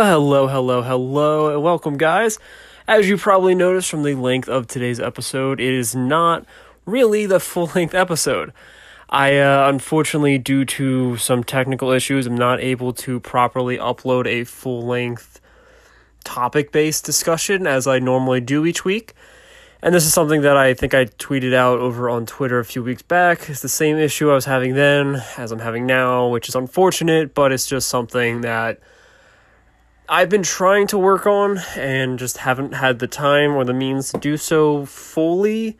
Hello, 0.00 0.46
hello, 0.46 0.80
hello, 0.80 1.52
and 1.52 1.60
welcome, 1.60 1.96
guys. 1.96 2.38
As 2.86 3.08
you 3.08 3.16
probably 3.16 3.56
noticed 3.56 3.90
from 3.90 4.04
the 4.04 4.14
length 4.14 4.48
of 4.48 4.68
today's 4.68 5.00
episode, 5.00 5.58
it 5.58 5.74
is 5.74 5.92
not 5.92 6.46
really 6.86 7.26
the 7.26 7.40
full 7.40 7.68
length 7.74 7.96
episode. 7.96 8.52
I, 9.10 9.38
uh, 9.38 9.68
unfortunately, 9.68 10.38
due 10.38 10.64
to 10.66 11.16
some 11.16 11.42
technical 11.42 11.90
issues, 11.90 12.28
am 12.28 12.36
not 12.36 12.60
able 12.60 12.92
to 12.92 13.18
properly 13.18 13.76
upload 13.76 14.28
a 14.28 14.44
full 14.44 14.86
length 14.86 15.40
topic 16.22 16.70
based 16.70 17.04
discussion 17.04 17.66
as 17.66 17.88
I 17.88 17.98
normally 17.98 18.40
do 18.40 18.66
each 18.66 18.84
week. 18.84 19.14
And 19.82 19.92
this 19.92 20.06
is 20.06 20.14
something 20.14 20.42
that 20.42 20.56
I 20.56 20.74
think 20.74 20.94
I 20.94 21.06
tweeted 21.06 21.54
out 21.54 21.80
over 21.80 22.08
on 22.08 22.24
Twitter 22.24 22.60
a 22.60 22.64
few 22.64 22.84
weeks 22.84 23.02
back. 23.02 23.50
It's 23.50 23.62
the 23.62 23.68
same 23.68 23.96
issue 23.96 24.30
I 24.30 24.34
was 24.34 24.44
having 24.44 24.76
then 24.76 25.24
as 25.36 25.50
I'm 25.50 25.58
having 25.58 25.86
now, 25.86 26.28
which 26.28 26.48
is 26.48 26.54
unfortunate, 26.54 27.34
but 27.34 27.50
it's 27.50 27.66
just 27.66 27.88
something 27.88 28.42
that 28.42 28.78
I've 30.10 30.30
been 30.30 30.42
trying 30.42 30.86
to 30.86 30.98
work 30.98 31.26
on 31.26 31.58
and 31.76 32.18
just 32.18 32.38
haven't 32.38 32.72
had 32.72 32.98
the 32.98 33.06
time 33.06 33.54
or 33.54 33.64
the 33.64 33.74
means 33.74 34.10
to 34.12 34.18
do 34.18 34.38
so 34.38 34.86
fully. 34.86 35.76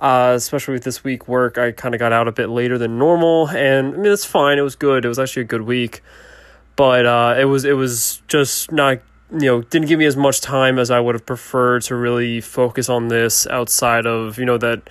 Uh, 0.00 0.32
especially 0.36 0.72
with 0.72 0.84
this 0.84 1.04
week 1.04 1.28
work, 1.28 1.58
I 1.58 1.72
kind 1.72 1.94
of 1.94 1.98
got 1.98 2.10
out 2.10 2.28
a 2.28 2.32
bit 2.32 2.48
later 2.48 2.78
than 2.78 2.98
normal, 2.98 3.48
and 3.48 3.94
I 3.94 3.96
mean 3.98 4.12
it's 4.12 4.24
fine. 4.24 4.56
It 4.56 4.62
was 4.62 4.76
good. 4.76 5.04
It 5.04 5.08
was 5.08 5.18
actually 5.18 5.42
a 5.42 5.46
good 5.46 5.62
week, 5.62 6.02
but 6.76 7.04
uh, 7.04 7.34
it 7.36 7.46
was 7.46 7.64
it 7.64 7.72
was 7.72 8.22
just 8.28 8.70
not 8.70 9.00
you 9.32 9.46
know 9.46 9.62
didn't 9.62 9.88
give 9.88 9.98
me 9.98 10.06
as 10.06 10.16
much 10.16 10.40
time 10.40 10.78
as 10.78 10.90
I 10.90 11.00
would 11.00 11.16
have 11.16 11.26
preferred 11.26 11.82
to 11.82 11.96
really 11.96 12.40
focus 12.40 12.88
on 12.88 13.08
this 13.08 13.46
outside 13.48 14.06
of 14.06 14.38
you 14.38 14.44
know 14.44 14.56
that 14.58 14.88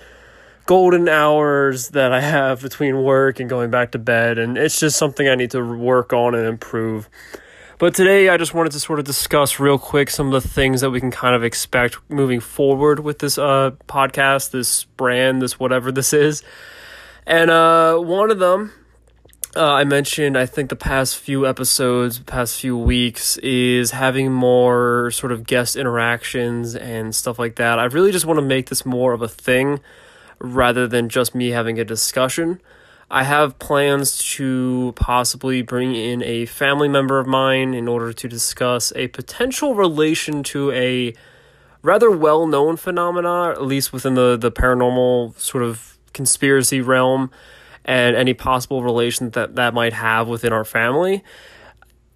golden 0.66 1.08
hours 1.08 1.88
that 1.88 2.12
I 2.12 2.20
have 2.20 2.60
between 2.60 3.02
work 3.02 3.40
and 3.40 3.48
going 3.48 3.70
back 3.70 3.92
to 3.92 3.98
bed 3.98 4.36
and 4.38 4.58
it's 4.58 4.78
just 4.78 4.98
something 4.98 5.26
I 5.26 5.34
need 5.34 5.50
to 5.52 5.64
work 5.64 6.12
on 6.12 6.34
and 6.34 6.46
improve. 6.46 7.08
But 7.78 7.94
today 7.94 8.28
I 8.28 8.36
just 8.38 8.54
wanted 8.54 8.72
to 8.72 8.80
sort 8.80 8.98
of 8.98 9.04
discuss 9.04 9.60
real 9.60 9.78
quick 9.78 10.10
some 10.10 10.32
of 10.34 10.42
the 10.42 10.48
things 10.48 10.80
that 10.80 10.90
we 10.90 10.98
can 10.98 11.12
kind 11.12 11.36
of 11.36 11.44
expect 11.44 11.98
moving 12.08 12.40
forward 12.40 12.98
with 12.98 13.20
this 13.20 13.38
uh 13.38 13.70
podcast, 13.86 14.50
this 14.50 14.84
brand, 14.96 15.40
this 15.40 15.60
whatever 15.60 15.92
this 15.92 16.12
is. 16.12 16.42
And 17.24 17.50
uh 17.52 17.96
one 17.98 18.32
of 18.32 18.40
them 18.40 18.72
uh, 19.56 19.64
I 19.64 19.84
mentioned, 19.84 20.36
I 20.36 20.44
think 20.44 20.68
the 20.68 20.76
past 20.76 21.16
few 21.16 21.46
episodes, 21.46 22.18
past 22.18 22.60
few 22.60 22.76
weeks, 22.76 23.38
is 23.38 23.92
having 23.92 24.30
more 24.30 25.10
sort 25.10 25.32
of 25.32 25.46
guest 25.46 25.74
interactions 25.74 26.76
and 26.76 27.14
stuff 27.14 27.38
like 27.38 27.56
that. 27.56 27.78
I 27.78 27.84
really 27.86 28.12
just 28.12 28.26
want 28.26 28.38
to 28.38 28.44
make 28.44 28.68
this 28.68 28.84
more 28.84 29.14
of 29.14 29.22
a 29.22 29.28
thing 29.28 29.80
rather 30.38 30.86
than 30.86 31.08
just 31.08 31.34
me 31.34 31.48
having 31.48 31.80
a 31.80 31.84
discussion. 31.84 32.60
I 33.10 33.24
have 33.24 33.58
plans 33.58 34.18
to 34.34 34.92
possibly 34.96 35.62
bring 35.62 35.94
in 35.94 36.22
a 36.22 36.44
family 36.44 36.88
member 36.88 37.18
of 37.18 37.26
mine 37.26 37.72
in 37.72 37.88
order 37.88 38.12
to 38.12 38.28
discuss 38.28 38.92
a 38.94 39.08
potential 39.08 39.74
relation 39.74 40.42
to 40.44 40.70
a 40.72 41.14
rather 41.82 42.10
well 42.10 42.46
known 42.46 42.76
phenomena, 42.76 43.50
at 43.50 43.62
least 43.62 43.92
within 43.94 44.14
the, 44.14 44.36
the 44.36 44.52
paranormal 44.52 45.38
sort 45.38 45.64
of 45.64 45.96
conspiracy 46.12 46.82
realm 46.82 47.30
and 47.84 48.14
any 48.14 48.34
possible 48.34 48.82
relation 48.82 49.30
that 49.30 49.56
that 49.56 49.72
might 49.72 49.94
have 49.94 50.28
within 50.28 50.52
our 50.52 50.64
family. 50.64 51.24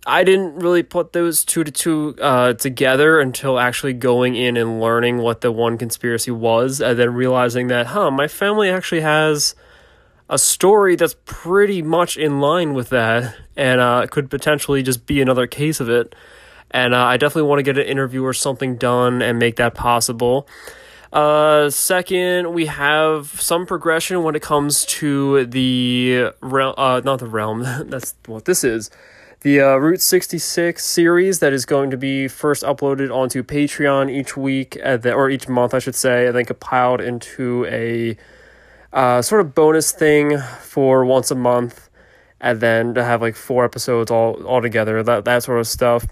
I 0.05 0.25
didn't 0.25 0.57
really 0.57 0.83
put 0.83 1.13
those 1.13 1.45
two 1.45 1.65
to 1.65 1.71
two 1.71 2.17
uh, 2.21 2.55
together 2.55 3.21
until 3.21 3.59
actually 3.59 3.93
going 3.95 4.35
in 4.35 4.57
and 4.57 4.81
learning 4.81 5.19
what 5.19 5.41
the 5.41 5.53
one 5.53 5.79
conspiracy 5.79 6.33
was, 6.33 6.83
and 6.83 6.99
then 6.99 7.15
realizing 7.15 7.69
that, 7.69 7.87
huh, 7.87 8.11
my 8.11 8.29
family 8.29 8.69
actually 8.69 9.01
has 9.03 9.55
a 10.29 10.39
story 10.39 10.97
that's 10.97 11.17
pretty 11.25 11.83
much 11.83 12.17
in 12.17 12.41
line 12.41 12.75
with 12.75 12.89
that, 12.91 13.35
and 13.57 13.81
uh, 13.81 14.07
could 14.11 14.31
potentially 14.31 14.83
just 14.83 15.07
be 15.07 15.21
another 15.21 15.47
case 15.47 15.81
of 15.81 15.89
it. 15.89 16.15
And 16.71 16.95
uh, 16.95 17.05
I 17.05 17.17
definitely 17.19 17.49
want 17.49 17.59
to 17.59 17.63
get 17.63 17.77
an 17.77 17.87
interview 17.87 18.25
or 18.25 18.33
something 18.33 18.77
done 18.77 19.21
and 19.21 19.39
make 19.39 19.57
that 19.57 19.75
possible. 19.75 20.49
Uh, 21.13 21.69
second, 21.69 22.55
we 22.55 22.67
have 22.67 23.29
some 23.39 23.67
progression 23.67 24.23
when 24.23 24.35
it 24.35 24.41
comes 24.41 24.87
to 24.87 25.45
the 25.45 26.31
realm, 26.41 26.75
uh, 26.79 27.01
not 27.05 27.19
the 27.19 27.27
realm, 27.27 27.63
that's 27.87 28.15
what 28.27 28.47
this 28.47 28.65
is. 28.65 28.91
The 29.43 29.61
uh, 29.61 29.77
Route 29.77 30.01
66 30.01 30.83
series 30.83 31.41
that 31.41 31.53
is 31.53 31.67
going 31.67 31.91
to 31.91 31.97
be 31.97 32.29
first 32.29 32.63
uploaded 32.63 33.13
onto 33.15 33.43
Patreon 33.43 34.09
each 34.11 34.37
week, 34.37 34.75
the, 34.75 35.13
or 35.13 35.29
each 35.29 35.49
month, 35.49 35.75
I 35.75 35.81
should 35.81 35.97
say, 35.97 36.29
and 36.29 36.37
then 36.37 36.45
compiled 36.45 37.01
into 37.01 37.67
a 37.67 38.17
uh, 38.93 39.23
sort 39.23 39.41
of 39.41 39.55
bonus 39.55 39.93
thing 39.93 40.39
for 40.61 41.05
once 41.05 41.31
a 41.31 41.35
month, 41.35 41.89
and 42.41 42.61
then 42.61 42.95
to 42.95 43.05
have 43.05 43.23
like 43.23 43.37
four 43.37 43.65
episodes 43.65 44.11
all, 44.11 44.43
all 44.45 44.61
together, 44.61 45.03
that, 45.03 45.25
that 45.25 45.43
sort 45.43 45.61
of 45.61 45.67
stuff. 45.67 46.07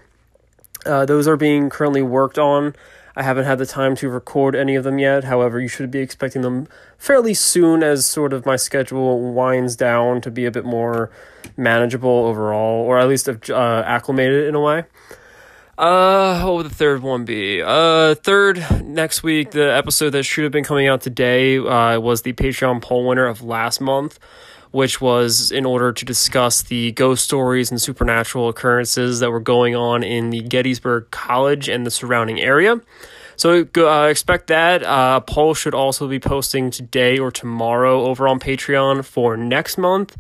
Uh, 0.87 1.05
those 1.05 1.29
are 1.29 1.37
being 1.37 1.69
currently 1.69 2.03
worked 2.03 2.39
on. 2.39 2.75
I 3.17 3.23
haven't 3.23 3.45
had 3.45 3.59
the 3.59 3.67
time 3.67 3.97
to 3.97 4.09
record 4.09 4.55
any 4.55 4.77
of 4.77 4.85
them 4.85 4.99
yet. 4.99 5.25
However, 5.25 5.61
you 5.61 5.69
should 5.69 5.91
be 5.91 5.99
expecting 5.99 6.43
them 6.43 6.69
fairly 6.97 7.35
soon 7.35 7.83
as 7.83 8.07
sort 8.07 8.33
of 8.33 8.47
my 8.47 8.57
schedule 8.57 9.33
winds 9.33 9.77
down 9.77 10.21
to 10.23 10.31
be 10.31 10.47
a 10.47 10.51
bit 10.51 10.65
more 10.65 11.11
manageable 11.57 12.27
overall, 12.27 12.83
or 12.87 12.99
at 12.99 13.09
least 13.09 13.29
uh, 13.29 13.83
acclimated 13.85 14.47
in 14.47 14.55
a 14.55 14.61
way. 14.61 14.85
Uh, 15.81 16.43
what 16.43 16.57
would 16.57 16.67
the 16.67 16.75
third 16.75 17.01
one 17.01 17.25
be? 17.25 17.63
Uh, 17.63 18.15
third 18.15 18.63
next 18.85 19.23
week, 19.23 19.53
the 19.53 19.75
episode 19.75 20.11
that 20.11 20.25
should 20.25 20.45
have 20.45 20.53
been 20.53 20.63
coming 20.63 20.87
out 20.87 21.01
today 21.01 21.57
uh, 21.57 21.99
was 21.99 22.21
the 22.21 22.35
Patreon 22.35 22.83
poll 22.83 23.09
winner 23.09 23.25
of 23.25 23.43
last 23.43 23.81
month, 23.81 24.19
which 24.73 25.01
was 25.01 25.51
in 25.51 25.65
order 25.65 25.91
to 25.91 26.05
discuss 26.05 26.61
the 26.61 26.93
ghost 26.93 27.25
stories 27.25 27.71
and 27.71 27.81
supernatural 27.81 28.51
occurrences 28.51 29.21
that 29.21 29.31
were 29.31 29.41
going 29.41 29.75
on 29.75 30.03
in 30.03 30.29
the 30.29 30.43
Gettysburg 30.43 31.11
College 31.11 31.67
and 31.71 31.87
the 31.87 31.91
surrounding 31.91 32.39
area. 32.39 32.79
So 33.37 33.67
uh, 33.79 34.09
expect 34.09 34.49
that. 34.49 34.83
Uh, 34.83 35.21
poll 35.21 35.55
should 35.55 35.73
also 35.73 36.09
be 36.09 36.21
posting 36.21 36.71
today 36.71 37.19
or 37.19 37.31
tomorrow 37.31 38.05
over 38.05 38.29
on 38.29 38.39
Patreon 38.39 39.03
for 39.03 39.35
next 39.35 39.79
month. 39.79 40.15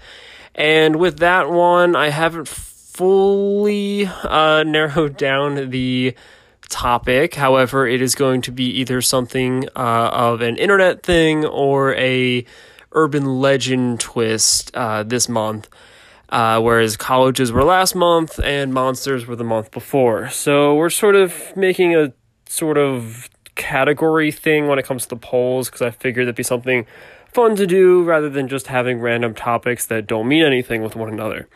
And 0.55 0.97
with 0.97 1.19
that 1.19 1.51
one, 1.51 1.97
I 1.97 2.09
haven't 2.09 2.49
fully 2.93 4.07
uh, 4.07 4.65
narrowed 4.65 5.17
down 5.17 5.71
the 5.71 6.15
topic. 6.69 7.35
However, 7.35 7.87
it 7.87 8.03
is 8.03 8.15
going 8.15 8.43
to 8.43 8.53
be 8.53 8.65
either 8.65 9.01
something 9.01 9.67
uh, 9.77 10.11
of 10.13 10.41
an 10.41 10.57
internet 10.57 11.03
thing 11.03 11.45
or 11.45 11.95
a 11.95 12.45
urban 12.93 13.41
legend 13.41 14.01
twist 14.01 14.75
uh, 14.75 15.03
this 15.03 15.29
month. 15.29 15.69
Uh, 16.29 16.61
whereas 16.61 16.97
colleges 16.97 17.51
were 17.51 17.65
last 17.65 17.95
month 17.95 18.39
and 18.45 18.73
monsters 18.73 19.27
were 19.27 19.37
the 19.37 19.45
month 19.45 19.71
before. 19.73 20.31
So 20.31 20.75
we're 20.77 20.91
sort 20.91 21.17
of 21.17 21.57
making 21.57 21.97
a 21.97 22.13
sort 22.47 22.79
of 22.79 23.29
category 23.57 24.31
thing 24.31 24.69
when 24.69 24.79
it 24.79 24.85
comes 24.85 25.05
to 25.05 25.09
the 25.11 25.17
polls 25.17 25.69
because 25.69 25.83
I 25.83 25.91
figured 25.91 26.27
that'd 26.27 26.37
be 26.37 26.43
something 26.43 26.87
fun 27.33 27.57
to 27.57 27.67
do 27.67 28.03
rather 28.03 28.29
than 28.29 28.47
just 28.47 28.69
having 28.69 29.01
random 29.01 29.35
topics 29.35 29.87
that 29.87 30.07
don't 30.07 30.29
mean 30.29 30.45
anything 30.45 30.83
with 30.83 30.95
one 30.95 31.09
another. 31.09 31.49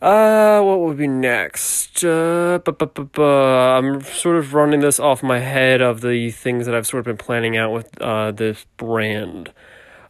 Uh, 0.00 0.60
what 0.62 0.80
would 0.80 0.96
be 0.96 1.08
next? 1.08 2.04
Uh, 2.04 2.58
bu- 2.64 2.72
bu- 2.72 2.86
bu- 2.86 3.04
bu- 3.04 3.22
I'm 3.22 4.00
sort 4.02 4.36
of 4.36 4.54
running 4.54 4.80
this 4.80 5.00
off 5.00 5.24
my 5.24 5.40
head 5.40 5.80
of 5.80 6.02
the 6.02 6.30
things 6.30 6.66
that 6.66 6.74
I've 6.74 6.86
sort 6.86 7.00
of 7.00 7.04
been 7.06 7.16
planning 7.16 7.56
out 7.56 7.72
with 7.72 8.00
uh, 8.00 8.30
this 8.30 8.64
brand. 8.76 9.48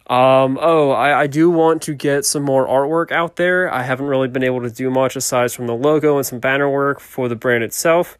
Um, 0.05 0.59
oh, 0.61 0.91
I, 0.91 1.21
I 1.21 1.27
do 1.27 1.49
want 1.49 1.81
to 1.83 1.95
get 1.95 2.25
some 2.25 2.43
more 2.43 2.67
artwork 2.67 3.11
out 3.11 3.37
there. 3.37 3.71
I 3.73 3.81
haven't 3.81 4.05
really 4.05 4.27
been 4.27 4.43
able 4.43 4.61
to 4.61 4.69
do 4.69 4.91
much 4.91 5.15
aside 5.15 5.51
from 5.51 5.65
the 5.65 5.75
logo 5.75 6.17
and 6.17 6.25
some 6.25 6.39
banner 6.39 6.69
work 6.69 6.99
for 6.99 7.27
the 7.27 7.35
brand 7.35 7.63
itself. 7.63 8.15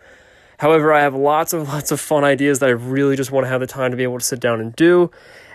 However, 0.57 0.91
I 0.91 1.01
have 1.01 1.13
lots 1.13 1.53
of 1.53 1.67
lots 1.69 1.91
of 1.91 1.99
fun 1.99 2.23
ideas 2.23 2.59
that 2.59 2.69
I 2.69 2.73
really 2.73 3.15
just 3.15 3.31
want 3.31 3.45
to 3.45 3.49
have 3.49 3.61
the 3.61 3.67
time 3.67 3.91
to 3.91 3.97
be 3.97 4.03
able 4.03 4.17
to 4.17 4.25
sit 4.25 4.39
down 4.39 4.59
and 4.59 4.75
do. 4.75 5.11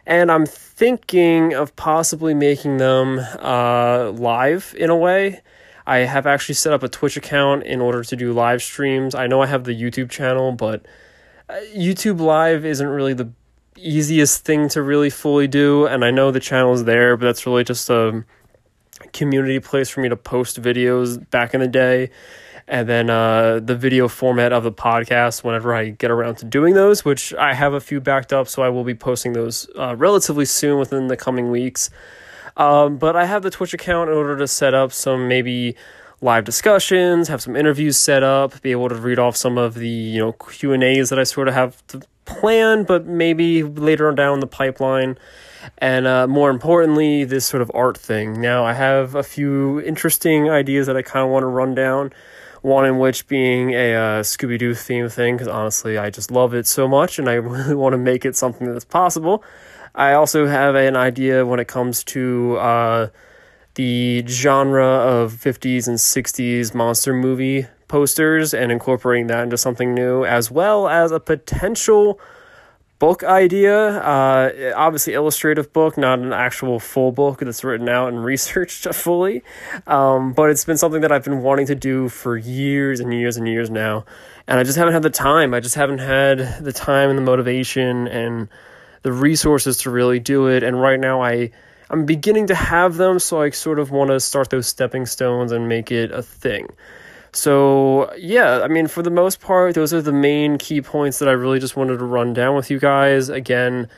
And 0.07 0.31
I'm 0.31 0.47
thinking 0.47 1.55
of 1.55 1.75
possibly 1.75 2.35
making 2.35 2.77
them 2.77 3.19
uh, 3.41 4.11
live 4.11 4.75
in 4.79 4.91
a 4.91 4.97
way. 4.97 5.41
I 5.87 5.99
have 5.99 6.27
actually 6.27 6.55
set 6.55 6.73
up 6.73 6.83
a 6.83 6.89
Twitch 6.89 7.17
account 7.17 7.65
in 7.65 7.81
order 7.81 8.03
to 8.03 8.17
do 8.17 8.33
live 8.33 8.63
streams. 8.63 9.15
I 9.15 9.27
know 9.27 9.43
I 9.43 9.47
have 9.47 9.65
the 9.65 9.75
YouTube 9.75 10.11
channel, 10.11 10.53
but 10.53 10.87
uh, 11.49 11.55
YouTube 11.77 12.21
Live 12.21 12.65
isn't 12.65 12.87
really 12.87 13.13
the 13.13 13.31
easiest 13.77 14.45
thing 14.45 14.69
to 14.71 14.83
really 14.83 15.11
fully 15.11 15.47
do. 15.47 15.87
And 15.87 16.05
I 16.05 16.11
know 16.11 16.31
the 16.31 16.41
channel 16.41 16.73
is 16.73 16.85
there, 16.85 17.17
but 17.17 17.27
that's 17.27 17.47
really 17.47 17.65
just 17.65 17.91
a 17.91 18.25
community 19.13 19.61
place 19.61 19.91
for 19.91 20.01
me 20.01 20.09
to 20.09 20.17
post 20.17 20.61
videos 20.61 21.29
back 21.31 21.53
in 21.53 21.61
the 21.61 21.69
day 21.69 22.11
and 22.67 22.89
then 22.89 23.11
uh, 23.11 23.61
the 23.63 23.77
video 23.77 24.09
format 24.09 24.53
of 24.53 24.65
the 24.65 24.73
podcast 24.73 25.45
whenever 25.45 25.75
I 25.75 25.91
get 25.91 26.11
around 26.11 26.37
to 26.37 26.47
doing 26.47 26.75
those, 26.75 27.05
which 27.05 27.35
I 27.35 27.53
have 27.55 27.75
a 27.75 27.81
few 27.81 28.01
backed 28.01 28.33
up, 28.33 28.49
so 28.49 28.63
I 28.63 28.71
will 28.71 28.85
be 28.85 28.95
posting 28.95 29.35
those 29.35 29.69
uh, 29.79 29.95
relatively 29.97 30.47
soon 30.47 30.79
within 30.79 31.09
the 31.09 31.17
coming 31.17 31.51
weeks. 31.51 31.91
Um, 32.57 32.99
but 32.99 33.17
I 33.17 33.25
have 33.25 33.43
the 33.43 33.51
Twitch 33.51 33.75
account 33.75 34.11
in 34.11 34.17
order 34.17 34.37
to 34.37 34.47
set 34.47 34.75
up 34.75 34.93
some 34.93 35.29
maybe 35.29 35.75
live 36.21 36.45
discussions, 36.45 37.29
have 37.29 37.43
some 37.43 37.57
interviews 37.57 37.97
set 37.97 38.23
up, 38.23 38.63
be 38.63 38.71
able 38.71 38.89
to 38.89 38.95
read 38.95 39.19
off 39.19 39.37
some 39.37 39.59
of 39.59 39.75
the 39.75 39.89
you 39.89 40.21
know 40.21 40.33
Q 40.33 40.73
and 40.73 40.83
A's 40.83 41.11
that 41.11 41.19
I 41.19 41.25
sort 41.25 41.49
of 41.49 41.55
have 41.55 41.87
to 41.89 42.03
plan, 42.25 42.85
but 42.85 43.07
maybe 43.07 43.63
later 43.63 44.09
on 44.09 44.15
down 44.15 44.41
the 44.41 44.47
pipeline. 44.47 45.19
And 45.79 46.07
uh, 46.07 46.27
more 46.27 46.51
importantly, 46.51 47.25
this 47.25 47.47
sort 47.47 47.63
of 47.63 47.71
art 47.75 47.97
thing. 47.97 48.41
Now, 48.41 48.65
I 48.65 48.75
have 48.75 49.15
a 49.15 49.23
few 49.23 49.81
interesting 49.81 50.51
ideas 50.51 50.87
that 50.87 50.97
I 50.97 51.03
kind 51.03 51.25
of 51.25 51.31
want 51.31 51.43
to 51.43 51.47
run 51.47 51.75
down 51.75 52.13
One 52.61 52.85
in 52.87 52.99
which 52.99 53.27
being 53.29 53.71
a 53.73 53.95
uh, 53.95 54.23
Scooby 54.23 54.59
Doo 54.59 54.75
theme 54.75 55.09
thing, 55.09 55.37
because 55.37 55.49
honestly, 55.49 55.97
I 55.99 56.11
just 56.11 56.31
love 56.31 56.55
it 56.55 56.67
so 56.67 56.87
much 56.87 57.19
and 57.19 57.29
I 57.29 57.35
really 57.35 57.75
want 57.75 57.95
to 57.95 57.99
make 57.99 58.25
it 58.25 58.37
something 58.37 58.71
that's 58.73 58.85
possible. 58.85 59.43
I 59.95 60.15
also 60.15 60.47
have 60.47 60.75
an 60.75 60.97
idea 60.97 61.47
when 61.47 61.61
it 61.61 61.69
comes 61.69 62.03
to 62.05 62.57
uh, 62.57 63.09
the 63.75 64.25
genre 64.27 64.87
of 64.87 65.33
50s 65.33 65.87
and 65.87 65.99
60s 65.99 66.75
monster 66.75 67.13
movie 67.13 67.67
posters 67.87 68.53
and 68.55 68.73
incorporating 68.73 69.29
that 69.29 69.45
into 69.45 69.57
something 69.57 69.95
new, 69.95 70.25
as 70.25 70.51
well 70.51 70.89
as 70.89 71.13
a 71.13 71.21
potential 71.21 72.19
book 72.99 73.23
idea. 73.23 73.99
Uh, 74.01 74.73
obviously, 74.75 75.13
illustrative 75.13 75.73
book, 75.73 75.97
not 75.97 76.19
an 76.19 76.33
actual 76.33 76.81
full 76.81 77.13
book 77.13 77.39
that's 77.39 77.63
written 77.63 77.89
out 77.89 78.09
and 78.09 78.25
researched 78.33 78.93
fully. 78.95 79.43
Um, 79.87 80.33
but 80.33 80.51
it's 80.51 80.65
been 80.65 80.77
something 80.77 81.03
that 81.03 81.13
I've 81.13 81.25
been 81.25 81.43
wanting 81.43 81.67
to 81.67 81.75
do 81.77 82.09
for 82.09 82.37
years 82.37 82.99
and 82.99 83.13
years 83.15 83.37
and 83.37 83.47
years 83.47 83.71
now. 83.71 84.05
And 84.49 84.59
I 84.59 84.65
just 84.65 84.77
haven't 84.77 84.95
had 84.95 85.03
the 85.03 85.11
time. 85.11 85.55
I 85.55 85.61
just 85.61 85.77
haven't 85.77 85.99
had 85.99 86.65
the 86.65 86.73
time 86.73 87.11
and 87.11 87.19
the 87.19 87.23
motivation 87.23 88.09
and 88.09 88.49
the 89.05 89.13
resources 89.13 89.77
to 89.79 89.91
really 89.91 90.19
do 90.19 90.49
it. 90.49 90.65
And 90.65 90.81
right 90.81 90.99
now, 90.99 91.23
I. 91.23 91.53
I'm 91.91 92.07
beginning 92.07 92.47
to 92.47 92.55
have 92.55 92.97
them, 92.97 93.19
so 93.19 93.43
I 93.43 93.51
sort 93.51 93.79
of 93.79 93.91
want 93.91 94.11
to 94.11 94.19
start 94.19 94.49
those 94.49 94.67
stepping 94.67 95.05
stones 95.05 95.53
and 95.53 95.69
make 95.69 95.93
it 95.93 96.11
a 96.11 96.23
thing. 96.23 96.69
So, 97.35 98.15
yeah, 98.17 98.63
I 98.63 98.69
mean, 98.69 98.87
for 98.87 99.03
the 99.03 99.11
most 99.11 99.41
part, 99.41 99.75
those 99.75 99.93
are 99.93 100.01
the 100.01 100.11
main 100.11 100.57
key 100.57 100.81
points 100.81 101.19
that 101.19 101.29
I 101.29 101.33
really 101.33 101.59
just 101.59 101.77
wanted 101.77 101.99
to 101.99 102.05
run 102.05 102.33
down 102.33 102.57
with 102.57 102.71
you 102.71 102.81
guys. 102.81 103.29
Again, 103.29 103.89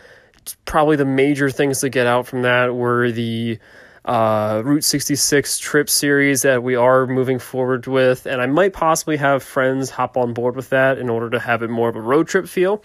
probably 0.64 0.96
the 0.96 1.04
major 1.04 1.50
things 1.50 1.80
to 1.80 1.88
get 1.88 2.06
out 2.06 2.26
from 2.26 2.42
that 2.42 2.74
were 2.74 3.12
the 3.12 3.58
uh, 4.06 4.62
Route 4.64 4.84
66 4.84 5.58
trip 5.58 5.90
series 5.90 6.42
that 6.42 6.62
we 6.62 6.76
are 6.76 7.06
moving 7.06 7.38
forward 7.38 7.86
with, 7.86 8.26
and 8.26 8.40
I 8.40 8.46
might 8.46 8.72
possibly 8.72 9.16
have 9.18 9.42
friends 9.42 9.90
hop 9.90 10.16
on 10.16 10.32
board 10.32 10.56
with 10.56 10.70
that 10.70 10.98
in 10.98 11.10
order 11.10 11.28
to 11.30 11.38
have 11.38 11.62
it 11.62 11.70
more 11.70 11.88
of 11.88 11.96
a 11.96 12.00
road 12.00 12.28
trip 12.28 12.46
feel 12.48 12.82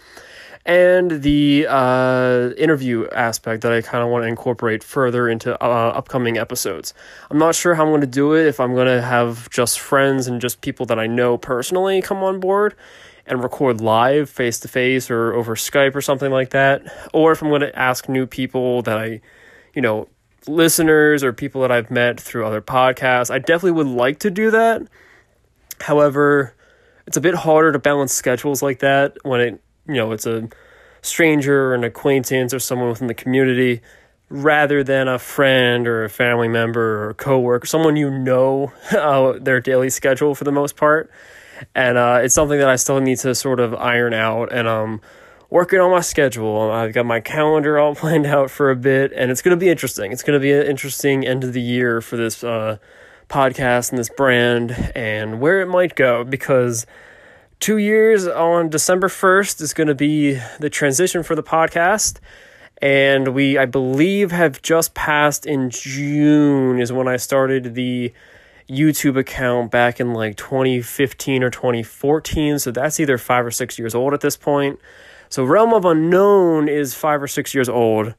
and 0.65 1.23
the 1.23 1.65
uh, 1.69 2.51
interview 2.57 3.07
aspect 3.09 3.63
that 3.63 3.71
I 3.71 3.81
kind 3.81 4.03
of 4.03 4.09
want 4.09 4.23
to 4.23 4.27
incorporate 4.27 4.83
further 4.83 5.27
into 5.27 5.61
uh, 5.63 5.89
upcoming 5.89 6.37
episodes. 6.37 6.93
I'm 7.29 7.37
not 7.37 7.55
sure 7.55 7.75
how 7.75 7.83
I'm 7.83 7.89
going 7.89 8.01
to 8.01 8.07
do 8.07 8.33
it, 8.33 8.47
if 8.47 8.59
I'm 8.59 8.73
going 8.73 8.87
to 8.87 9.01
have 9.01 9.49
just 9.49 9.79
friends 9.79 10.27
and 10.27 10.39
just 10.39 10.61
people 10.61 10.85
that 10.87 10.99
I 10.99 11.07
know 11.07 11.37
personally 11.37 12.01
come 12.01 12.23
on 12.23 12.39
board 12.39 12.75
and 13.25 13.41
record 13.41 13.81
live 13.81 14.29
face 14.29 14.59
to 14.59 14.67
face 14.67 15.09
or 15.09 15.33
over 15.33 15.55
Skype 15.55 15.95
or 15.95 16.01
something 16.01 16.31
like 16.31 16.51
that, 16.51 16.83
or 17.13 17.31
if 17.31 17.41
I'm 17.41 17.49
going 17.49 17.61
to 17.61 17.77
ask 17.77 18.09
new 18.09 18.27
people 18.27 18.81
that 18.83 18.97
I, 18.97 19.21
you 19.73 19.81
know, 19.81 20.07
listeners 20.47 21.23
or 21.23 21.33
people 21.33 21.61
that 21.61 21.71
I've 21.71 21.91
met 21.91 22.19
through 22.19 22.45
other 22.45 22.61
podcasts. 22.61 23.31
I 23.31 23.39
definitely 23.39 23.71
would 23.71 23.87
like 23.87 24.19
to 24.19 24.31
do 24.31 24.51
that. 24.51 24.81
However, 25.79 26.55
it's 27.07 27.17
a 27.17 27.21
bit 27.21 27.35
harder 27.35 27.71
to 27.71 27.79
balance 27.79 28.13
schedules 28.13 28.61
like 28.61 28.79
that 28.79 29.17
when 29.23 29.41
it 29.41 29.61
you 29.87 29.95
know 29.95 30.11
it's 30.11 30.25
a 30.25 30.49
stranger 31.01 31.69
or 31.69 31.75
an 31.75 31.83
acquaintance 31.83 32.53
or 32.53 32.59
someone 32.59 32.89
within 32.89 33.07
the 33.07 33.13
community 33.13 33.81
rather 34.31 34.83
than 34.83 35.07
a 35.07 35.19
friend 35.19 35.87
or 35.87 36.05
a 36.05 36.09
family 36.09 36.47
member 36.47 37.03
or 37.03 37.09
a 37.09 37.13
coworker, 37.13 37.65
someone 37.65 37.95
you 37.95 38.09
know 38.09 38.71
uh, 38.91 39.33
their 39.39 39.59
daily 39.59 39.89
schedule 39.89 40.33
for 40.33 40.45
the 40.45 40.51
most 40.51 40.75
part. 40.75 41.11
And 41.75 41.97
uh, 41.97 42.21
it's 42.23 42.33
something 42.33 42.57
that 42.57 42.69
I 42.69 42.77
still 42.77 42.99
need 43.01 43.19
to 43.19 43.35
sort 43.35 43.59
of 43.59 43.75
iron 43.75 44.13
out. 44.13 44.51
And 44.51 44.67
I'm 44.67 45.01
working 45.49 45.79
on 45.79 45.91
my 45.91 45.99
schedule. 45.99 46.71
I've 46.71 46.93
got 46.93 47.05
my 47.05 47.19
calendar 47.19 47.77
all 47.77 47.93
planned 47.95 48.25
out 48.25 48.49
for 48.49 48.71
a 48.71 48.75
bit, 48.75 49.11
and 49.15 49.29
it's 49.29 49.43
going 49.43 49.55
to 49.55 49.63
be 49.63 49.69
interesting. 49.69 50.11
It's 50.11 50.23
going 50.23 50.39
to 50.39 50.41
be 50.41 50.51
an 50.51 50.65
interesting 50.65 51.27
end 51.27 51.43
of 51.43 51.53
the 51.53 51.61
year 51.61 52.01
for 52.01 52.17
this 52.17 52.43
uh, 52.43 52.77
podcast 53.29 53.91
and 53.91 53.99
this 53.99 54.09
brand 54.09 54.71
and 54.95 55.39
where 55.39 55.61
it 55.61 55.67
might 55.67 55.95
go 55.95 56.23
because 56.23 56.85
two 57.61 57.77
years 57.77 58.27
on 58.27 58.69
December 58.69 59.07
1st 59.07 59.61
is 59.61 59.73
going 59.73 59.87
to 59.87 59.95
be 59.95 60.37
the 60.59 60.69
transition 60.69 61.23
for 61.23 61.35
the 61.35 61.43
podcast. 61.43 62.19
And 62.81 63.29
we, 63.29 63.57
I 63.57 63.65
believe, 63.65 64.31
have 64.31 64.61
just 64.63 64.95
passed 64.95 65.45
in 65.45 65.69
June, 65.69 66.81
is 66.81 66.91
when 66.91 67.07
I 67.07 67.17
started 67.17 67.75
the 67.75 68.11
YouTube 68.67 69.17
account 69.17 69.69
back 69.69 69.99
in 69.99 70.13
like 70.13 70.35
2015 70.37 71.43
or 71.43 71.51
2014. 71.51 72.57
So 72.57 72.71
that's 72.71 72.99
either 72.99 73.19
five 73.19 73.45
or 73.45 73.51
six 73.51 73.77
years 73.77 73.93
old 73.93 74.13
at 74.13 74.21
this 74.21 74.35
point. 74.35 74.79
So 75.29 75.43
Realm 75.43 75.73
of 75.73 75.85
Unknown 75.85 76.67
is 76.67 76.95
five 76.95 77.21
or 77.21 77.27
six 77.27 77.53
years 77.53 77.69
old. 77.69 78.15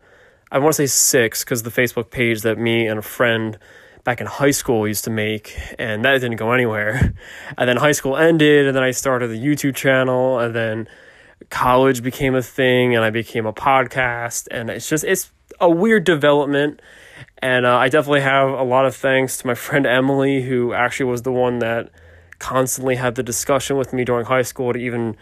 I 0.53 0.59
want 0.59 0.77
to 0.77 0.87
say 0.87 0.87
six 0.87 1.43
because 1.43 1.65
the 1.65 1.71
Facebook 1.71 2.11
page 2.11 2.43
that 2.43 2.59
me 2.59 2.87
and 2.87 3.01
a 3.01 3.03
friend 3.03 3.59
back 4.05 4.21
in 4.21 4.27
high 4.27 4.51
school 4.51 4.87
used 4.87 5.05
to 5.05 5.11
make, 5.11 5.59
and 5.79 6.05
that 6.05 6.13
didn't 6.21 6.37
go 6.37 6.53
anywhere. 6.53 7.15
And 7.59 7.69
then 7.69 7.77
high 7.77 7.93
school 7.93 8.17
ended, 8.17 8.67
and 8.67 8.75
then 8.75 8.83
I 8.83 8.93
started 8.93 9.29
the 9.29 9.39
YouTube 9.39 9.75
channel, 9.75 10.39
and 10.39 10.55
then 10.55 10.89
college 11.51 12.03
became 12.03 12.35
a 12.35 12.43
thing, 12.43 12.97
and 12.97 13.05
I 13.05 13.11
became 13.11 13.47
a 13.47 13.53
podcast, 13.53 14.49
and 14.51 14.71
it's 14.71 14.89
just 14.89 15.05
it's 15.05 15.31
a 15.61 15.71
weird 15.71 16.05
development. 16.05 16.81
And 17.39 17.67
uh, 17.67 17.77
I 17.77 17.89
definitely 17.89 18.23
have 18.23 18.49
a 18.49 18.63
lot 18.63 18.87
of 18.87 18.97
thanks 18.97 19.37
to 19.39 19.47
my 19.47 19.55
friend 19.55 19.87
Emily, 19.87 20.43
who 20.43 20.73
actually 20.73 21.11
was 21.11 21.23
the 21.23 21.33
one 21.33 21.59
that 21.59 21.91
constantly 22.39 22.97
had 22.97 23.15
the 23.15 23.23
discussion 23.23 23.77
with 23.77 23.93
me 23.93 24.05
during 24.05 24.27
high 24.27 24.43
school 24.43 24.73
to 24.73 24.79
even 24.79 25.17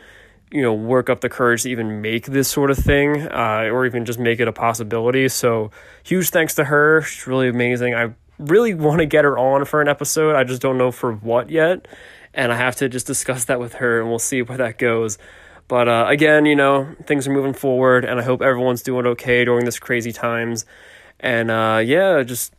you 0.50 0.62
know 0.62 0.72
work 0.72 1.10
up 1.10 1.20
the 1.20 1.28
courage 1.28 1.62
to 1.62 1.70
even 1.70 2.00
make 2.00 2.26
this 2.26 2.48
sort 2.48 2.70
of 2.70 2.78
thing 2.78 3.22
uh, 3.28 3.68
or 3.70 3.84
even 3.86 4.04
just 4.04 4.18
make 4.18 4.40
it 4.40 4.48
a 4.48 4.52
possibility 4.52 5.28
so 5.28 5.70
huge 6.02 6.30
thanks 6.30 6.54
to 6.54 6.64
her 6.64 7.02
she's 7.02 7.26
really 7.26 7.48
amazing 7.48 7.94
i 7.94 8.12
really 8.40 8.74
want 8.74 9.00
to 9.00 9.06
get 9.06 9.24
her 9.24 9.38
on 9.38 9.64
for 9.64 9.80
an 9.80 9.88
episode. 9.88 10.34
I 10.34 10.44
just 10.44 10.62
don't 10.62 10.78
know 10.78 10.90
for 10.90 11.12
what 11.12 11.50
yet. 11.50 11.86
And 12.32 12.52
I 12.52 12.56
have 12.56 12.76
to 12.76 12.88
just 12.88 13.06
discuss 13.06 13.44
that 13.46 13.60
with 13.60 13.74
her 13.74 14.00
and 14.00 14.08
we'll 14.08 14.18
see 14.18 14.42
where 14.42 14.58
that 14.58 14.78
goes. 14.78 15.18
But 15.68 15.88
uh, 15.88 16.06
again, 16.08 16.46
you 16.46 16.56
know, 16.56 16.94
things 17.06 17.28
are 17.28 17.32
moving 17.32 17.52
forward 17.52 18.04
and 18.04 18.18
I 18.18 18.22
hope 18.22 18.42
everyone's 18.42 18.82
doing 18.82 19.06
okay 19.06 19.44
during 19.44 19.64
this 19.64 19.78
crazy 19.78 20.12
times. 20.12 20.64
And 21.18 21.50
uh, 21.50 21.80
yeah, 21.84 22.22
just 22.22 22.52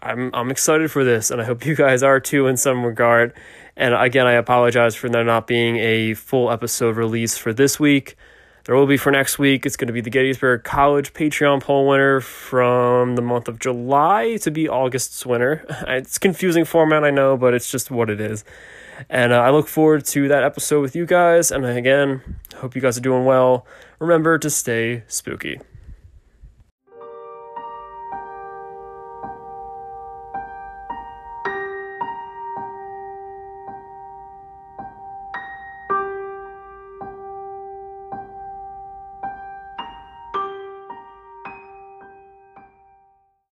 I'm 0.00 0.30
I'm 0.34 0.50
excited 0.50 0.90
for 0.90 1.04
this 1.04 1.30
and 1.30 1.40
I 1.40 1.44
hope 1.44 1.66
you 1.66 1.74
guys 1.74 2.02
are 2.02 2.20
too 2.20 2.46
in 2.46 2.56
some 2.56 2.84
regard. 2.84 3.34
And 3.76 3.94
again, 3.94 4.26
I 4.26 4.32
apologize 4.32 4.94
for 4.94 5.08
there 5.08 5.24
not 5.24 5.46
being 5.46 5.76
a 5.76 6.14
full 6.14 6.50
episode 6.50 6.96
release 6.96 7.36
for 7.36 7.52
this 7.52 7.78
week. 7.78 8.16
There 8.66 8.74
will 8.74 8.88
be 8.88 8.96
for 8.96 9.12
next 9.12 9.38
week. 9.38 9.64
It's 9.64 9.76
going 9.76 9.86
to 9.86 9.92
be 9.92 10.00
the 10.00 10.10
Gettysburg 10.10 10.64
College 10.64 11.12
Patreon 11.12 11.62
poll 11.62 11.86
winner 11.86 12.20
from 12.20 13.14
the 13.14 13.22
month 13.22 13.46
of 13.46 13.60
July 13.60 14.38
to 14.38 14.50
be 14.50 14.68
August's 14.68 15.24
winner. 15.24 15.64
It's 15.86 16.18
confusing 16.18 16.64
format, 16.64 17.04
I 17.04 17.10
know, 17.10 17.36
but 17.36 17.54
it's 17.54 17.70
just 17.70 17.92
what 17.92 18.10
it 18.10 18.20
is. 18.20 18.44
And 19.08 19.32
uh, 19.32 19.40
I 19.40 19.50
look 19.50 19.68
forward 19.68 20.04
to 20.06 20.26
that 20.26 20.42
episode 20.42 20.80
with 20.80 20.96
you 20.96 21.06
guys. 21.06 21.52
And 21.52 21.64
again, 21.64 22.22
hope 22.56 22.74
you 22.74 22.82
guys 22.82 22.98
are 22.98 23.02
doing 23.02 23.24
well. 23.24 23.64
Remember 24.00 24.36
to 24.36 24.50
stay 24.50 25.04
spooky. 25.06 25.60